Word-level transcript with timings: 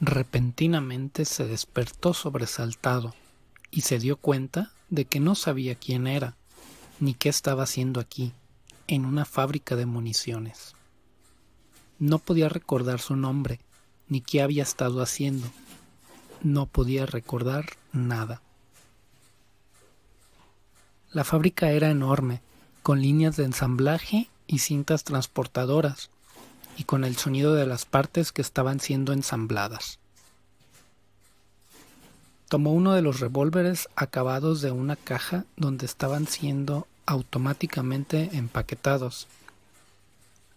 Repentinamente 0.00 1.26
se 1.26 1.46
despertó 1.46 2.14
sobresaltado 2.14 3.14
y 3.70 3.82
se 3.82 3.98
dio 3.98 4.16
cuenta 4.16 4.72
de 4.88 5.04
que 5.04 5.20
no 5.20 5.34
sabía 5.34 5.74
quién 5.74 6.06
era, 6.06 6.36
ni 7.00 7.12
qué 7.12 7.28
estaba 7.28 7.64
haciendo 7.64 8.00
aquí, 8.00 8.32
en 8.86 9.04
una 9.04 9.26
fábrica 9.26 9.76
de 9.76 9.84
municiones. 9.84 10.74
No 11.98 12.18
podía 12.18 12.48
recordar 12.48 13.00
su 13.00 13.14
nombre, 13.14 13.60
ni 14.08 14.22
qué 14.22 14.40
había 14.40 14.62
estado 14.62 15.02
haciendo. 15.02 15.46
No 16.42 16.64
podía 16.64 17.04
recordar 17.04 17.66
nada. 17.92 18.40
La 21.12 21.24
fábrica 21.24 21.72
era 21.72 21.90
enorme, 21.90 22.40
con 22.82 23.02
líneas 23.02 23.36
de 23.36 23.44
ensamblaje 23.44 24.30
y 24.46 24.60
cintas 24.60 25.04
transportadoras, 25.04 26.08
y 26.76 26.84
con 26.84 27.04
el 27.04 27.16
sonido 27.16 27.54
de 27.54 27.66
las 27.66 27.84
partes 27.84 28.32
que 28.32 28.42
estaban 28.42 28.80
siendo 28.80 29.12
ensambladas. 29.12 29.98
Tomó 32.48 32.72
uno 32.72 32.94
de 32.94 33.02
los 33.02 33.20
revólveres 33.20 33.88
acabados 33.94 34.60
de 34.60 34.72
una 34.72 34.96
caja 34.96 35.44
donde 35.56 35.86
estaban 35.86 36.26
siendo 36.26 36.88
automáticamente 37.06 38.30
empaquetados. 38.32 39.28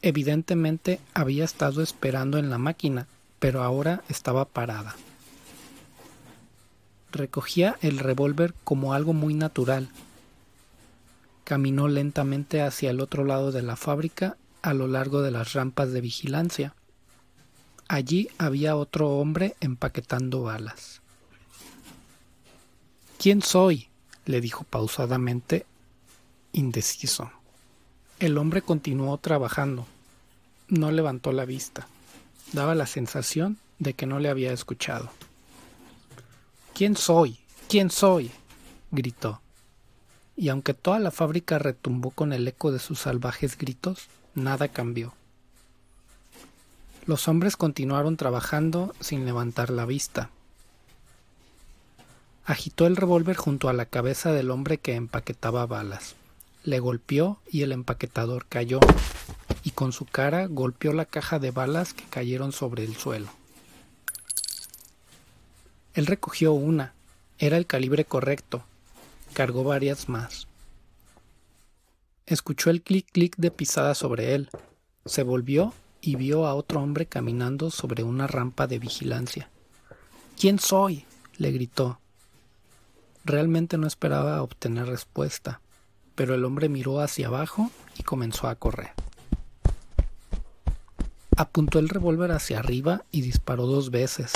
Evidentemente 0.00 1.00
había 1.12 1.44
estado 1.44 1.82
esperando 1.82 2.38
en 2.38 2.48
la 2.48 2.58
máquina, 2.58 3.06
pero 3.38 3.62
ahora 3.62 4.02
estaba 4.08 4.44
parada. 4.46 4.96
Recogía 7.12 7.76
el 7.80 7.98
revólver 7.98 8.54
como 8.64 8.92
algo 8.92 9.12
muy 9.12 9.34
natural. 9.34 9.88
Caminó 11.44 11.88
lentamente 11.88 12.62
hacia 12.62 12.90
el 12.90 13.00
otro 13.00 13.24
lado 13.24 13.52
de 13.52 13.62
la 13.62 13.76
fábrica 13.76 14.36
a 14.64 14.72
lo 14.72 14.88
largo 14.88 15.20
de 15.20 15.30
las 15.30 15.52
rampas 15.52 15.92
de 15.92 16.00
vigilancia. 16.00 16.74
Allí 17.86 18.30
había 18.38 18.76
otro 18.76 19.18
hombre 19.18 19.56
empaquetando 19.60 20.42
balas. 20.42 21.02
¿Quién 23.18 23.42
soy? 23.42 23.88
le 24.24 24.40
dijo 24.40 24.64
pausadamente, 24.64 25.66
indeciso. 26.52 27.30
El 28.18 28.38
hombre 28.38 28.62
continuó 28.62 29.18
trabajando. 29.18 29.86
No 30.68 30.90
levantó 30.90 31.32
la 31.32 31.44
vista. 31.44 31.86
Daba 32.54 32.74
la 32.74 32.86
sensación 32.86 33.58
de 33.78 33.92
que 33.92 34.06
no 34.06 34.18
le 34.18 34.30
había 34.30 34.50
escuchado. 34.54 35.10
¿Quién 36.72 36.96
soy? 36.96 37.38
¿Quién 37.68 37.90
soy? 37.90 38.30
gritó. 38.90 39.42
Y 40.36 40.48
aunque 40.48 40.74
toda 40.74 40.98
la 40.98 41.10
fábrica 41.10 41.58
retumbó 41.58 42.10
con 42.10 42.32
el 42.32 42.46
eco 42.48 42.72
de 42.72 42.78
sus 42.78 43.00
salvajes 43.00 43.56
gritos, 43.56 44.08
nada 44.34 44.68
cambió. 44.68 45.14
Los 47.06 47.28
hombres 47.28 47.56
continuaron 47.56 48.16
trabajando 48.16 48.94
sin 49.00 49.26
levantar 49.26 49.70
la 49.70 49.84
vista. 49.84 50.30
Agitó 52.46 52.86
el 52.86 52.96
revólver 52.96 53.36
junto 53.36 53.68
a 53.68 53.72
la 53.72 53.86
cabeza 53.86 54.32
del 54.32 54.50
hombre 54.50 54.78
que 54.78 54.94
empaquetaba 54.94 55.66
balas. 55.66 56.14
Le 56.62 56.78
golpeó 56.78 57.38
y 57.50 57.62
el 57.62 57.72
empaquetador 57.72 58.46
cayó, 58.46 58.80
y 59.62 59.70
con 59.70 59.92
su 59.92 60.06
cara 60.06 60.46
golpeó 60.46 60.92
la 60.92 61.04
caja 61.04 61.38
de 61.38 61.50
balas 61.50 61.92
que 61.92 62.04
cayeron 62.04 62.52
sobre 62.52 62.84
el 62.84 62.96
suelo. 62.96 63.28
Él 65.94 66.06
recogió 66.06 66.52
una, 66.52 66.94
era 67.38 67.56
el 67.56 67.66
calibre 67.66 68.04
correcto, 68.04 68.64
cargó 69.34 69.64
varias 69.64 70.08
más. 70.08 70.48
Escuchó 72.24 72.70
el 72.70 72.80
clic 72.80 73.06
clic 73.12 73.36
de 73.36 73.50
pisada 73.50 73.94
sobre 73.94 74.34
él, 74.34 74.48
se 75.04 75.22
volvió 75.22 75.74
y 76.00 76.16
vio 76.16 76.46
a 76.46 76.54
otro 76.54 76.80
hombre 76.80 77.04
caminando 77.04 77.70
sobre 77.70 78.02
una 78.02 78.26
rampa 78.26 78.66
de 78.66 78.78
vigilancia. 78.78 79.50
¿Quién 80.38 80.58
soy? 80.58 81.04
le 81.36 81.50
gritó. 81.50 81.98
Realmente 83.24 83.76
no 83.76 83.86
esperaba 83.86 84.42
obtener 84.42 84.86
respuesta, 84.86 85.60
pero 86.14 86.34
el 86.34 86.44
hombre 86.44 86.68
miró 86.68 87.00
hacia 87.00 87.26
abajo 87.26 87.70
y 87.98 88.02
comenzó 88.02 88.48
a 88.48 88.54
correr. 88.54 88.92
Apuntó 91.36 91.80
el 91.80 91.88
revólver 91.88 92.30
hacia 92.30 92.60
arriba 92.60 93.04
y 93.10 93.22
disparó 93.22 93.66
dos 93.66 93.90
veces. 93.90 94.32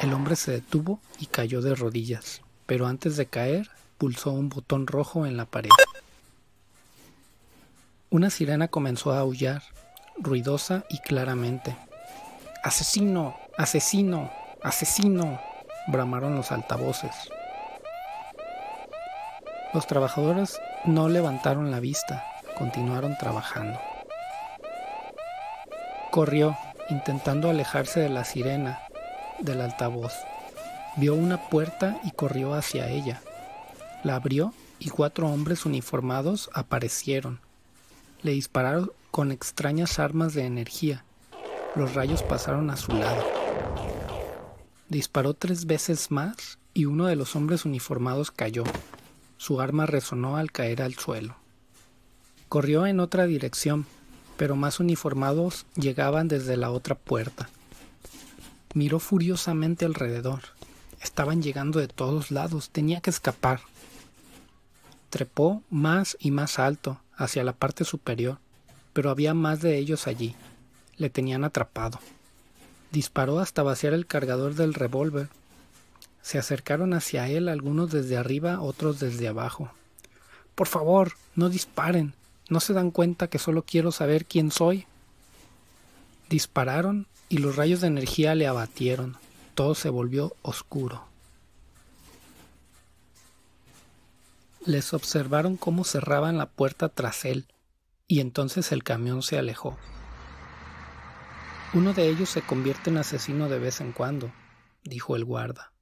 El 0.00 0.12
hombre 0.12 0.36
se 0.36 0.50
detuvo 0.52 1.00
y 1.20 1.26
cayó 1.26 1.60
de 1.60 1.74
rodillas, 1.74 2.42
pero 2.68 2.86
antes 2.86 3.16
de 3.16 3.24
caer 3.24 3.70
pulsó 3.96 4.30
un 4.30 4.50
botón 4.50 4.86
rojo 4.86 5.24
en 5.24 5.38
la 5.38 5.46
pared. 5.46 5.70
Una 8.10 8.28
sirena 8.28 8.68
comenzó 8.68 9.10
a 9.12 9.20
aullar, 9.20 9.62
ruidosa 10.18 10.84
y 10.90 10.98
claramente. 10.98 11.74
¡Asesino! 12.62 13.38
¡Asesino! 13.56 14.30
¡Asesino! 14.62 15.40
bramaron 15.86 16.36
los 16.36 16.52
altavoces. 16.52 17.14
Los 19.72 19.86
trabajadores 19.86 20.60
no 20.84 21.08
levantaron 21.08 21.70
la 21.70 21.80
vista, 21.80 22.22
continuaron 22.58 23.16
trabajando. 23.16 23.80
Corrió, 26.10 26.54
intentando 26.90 27.48
alejarse 27.48 28.00
de 28.00 28.10
la 28.10 28.24
sirena, 28.24 28.82
del 29.40 29.62
altavoz. 29.62 30.12
Vio 30.98 31.14
una 31.14 31.48
puerta 31.48 32.00
y 32.02 32.10
corrió 32.10 32.54
hacia 32.54 32.88
ella. 32.90 33.22
La 34.02 34.16
abrió 34.16 34.52
y 34.80 34.88
cuatro 34.88 35.28
hombres 35.28 35.64
uniformados 35.64 36.50
aparecieron. 36.54 37.38
Le 38.22 38.32
dispararon 38.32 38.90
con 39.12 39.30
extrañas 39.30 40.00
armas 40.00 40.34
de 40.34 40.44
energía. 40.44 41.04
Los 41.76 41.94
rayos 41.94 42.24
pasaron 42.24 42.68
a 42.70 42.76
su 42.76 42.92
lado. 42.92 43.24
Disparó 44.88 45.34
tres 45.34 45.66
veces 45.66 46.10
más 46.10 46.58
y 46.74 46.86
uno 46.86 47.06
de 47.06 47.14
los 47.14 47.36
hombres 47.36 47.64
uniformados 47.64 48.32
cayó. 48.32 48.64
Su 49.36 49.60
arma 49.60 49.86
resonó 49.86 50.36
al 50.36 50.50
caer 50.50 50.82
al 50.82 50.94
suelo. 50.94 51.36
Corrió 52.48 52.86
en 52.86 52.98
otra 52.98 53.26
dirección, 53.26 53.86
pero 54.36 54.56
más 54.56 54.80
uniformados 54.80 55.64
llegaban 55.76 56.26
desde 56.26 56.56
la 56.56 56.72
otra 56.72 56.96
puerta. 56.96 57.48
Miró 58.74 58.98
furiosamente 58.98 59.84
alrededor. 59.84 60.57
Estaban 61.00 61.42
llegando 61.42 61.78
de 61.78 61.88
todos 61.88 62.30
lados. 62.30 62.70
Tenía 62.70 63.00
que 63.00 63.10
escapar. 63.10 63.60
Trepó 65.10 65.62
más 65.70 66.16
y 66.20 66.30
más 66.30 66.58
alto, 66.58 67.00
hacia 67.16 67.44
la 67.44 67.52
parte 67.52 67.84
superior, 67.84 68.38
pero 68.92 69.10
había 69.10 69.34
más 69.34 69.60
de 69.62 69.78
ellos 69.78 70.06
allí. 70.06 70.34
Le 70.96 71.08
tenían 71.08 71.44
atrapado. 71.44 71.98
Disparó 72.90 73.38
hasta 73.38 73.62
vaciar 73.62 73.94
el 73.94 74.06
cargador 74.06 74.54
del 74.54 74.74
revólver. 74.74 75.28
Se 76.22 76.38
acercaron 76.38 76.92
hacia 76.92 77.28
él 77.28 77.48
algunos 77.48 77.90
desde 77.90 78.16
arriba, 78.16 78.60
otros 78.60 79.00
desde 79.00 79.28
abajo. 79.28 79.70
Por 80.54 80.66
favor, 80.66 81.12
no 81.34 81.48
disparen. 81.48 82.14
¿No 82.48 82.60
se 82.60 82.72
dan 82.72 82.90
cuenta 82.90 83.28
que 83.28 83.38
solo 83.38 83.62
quiero 83.62 83.92
saber 83.92 84.24
quién 84.24 84.50
soy? 84.50 84.86
Dispararon 86.28 87.06
y 87.28 87.38
los 87.38 87.56
rayos 87.56 87.80
de 87.80 87.86
energía 87.86 88.34
le 88.34 88.46
abatieron. 88.46 89.16
Todo 89.58 89.74
se 89.74 89.90
volvió 89.90 90.36
oscuro. 90.42 91.08
Les 94.64 94.94
observaron 94.94 95.56
cómo 95.56 95.82
cerraban 95.82 96.38
la 96.38 96.48
puerta 96.48 96.88
tras 96.88 97.24
él, 97.24 97.48
y 98.06 98.20
entonces 98.20 98.70
el 98.70 98.84
camión 98.84 99.20
se 99.20 99.36
alejó. 99.36 99.76
Uno 101.74 101.92
de 101.92 102.08
ellos 102.08 102.28
se 102.28 102.40
convierte 102.40 102.90
en 102.90 102.98
asesino 102.98 103.48
de 103.48 103.58
vez 103.58 103.80
en 103.80 103.90
cuando, 103.90 104.32
dijo 104.84 105.16
el 105.16 105.24
guarda. 105.24 105.72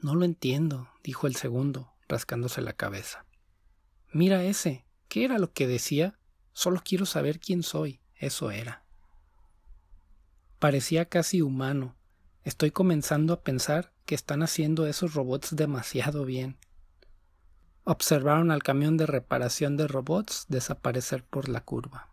No 0.00 0.14
lo 0.14 0.24
entiendo, 0.24 0.88
dijo 1.04 1.26
el 1.26 1.36
segundo, 1.36 1.92
rascándose 2.08 2.62
la 2.62 2.72
cabeza. 2.72 3.26
Mira 4.10 4.42
ese. 4.42 4.86
¿Qué 5.08 5.26
era 5.26 5.38
lo 5.38 5.52
que 5.52 5.66
decía? 5.66 6.18
Solo 6.54 6.80
quiero 6.82 7.04
saber 7.04 7.40
quién 7.40 7.62
soy. 7.62 8.00
Eso 8.14 8.50
era. 8.50 8.86
Parecía 10.58 11.10
casi 11.10 11.42
humano. 11.42 11.97
Estoy 12.48 12.70
comenzando 12.70 13.34
a 13.34 13.42
pensar 13.42 13.92
que 14.06 14.14
están 14.14 14.42
haciendo 14.42 14.86
esos 14.86 15.12
robots 15.12 15.54
demasiado 15.54 16.24
bien. 16.24 16.56
Observaron 17.84 18.50
al 18.50 18.62
camión 18.62 18.96
de 18.96 19.04
reparación 19.04 19.76
de 19.76 19.86
robots 19.86 20.46
desaparecer 20.48 21.24
por 21.24 21.50
la 21.50 21.60
curva. 21.60 22.08